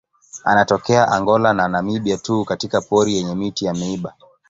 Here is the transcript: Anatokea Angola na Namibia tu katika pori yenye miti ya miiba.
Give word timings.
Anatokea 0.43 1.07
Angola 1.07 1.53
na 1.53 1.67
Namibia 1.67 2.17
tu 2.17 2.45
katika 2.45 2.81
pori 2.81 3.15
yenye 3.15 3.35
miti 3.35 3.65
ya 3.65 3.73
miiba. 3.73 4.13